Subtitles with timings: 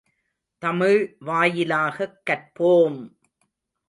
[0.63, 2.99] தமிழ் வாயிலாகக் கற்போம்!